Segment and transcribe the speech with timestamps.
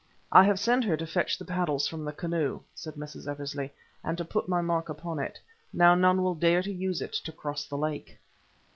[0.31, 3.27] "I have sent her to fetch the paddles from the canoe," said Mrs.
[3.29, 3.71] Eversley,
[4.03, 5.39] "and to put my mark upon it.
[5.71, 8.17] Now none will dare to use it to cross the lake."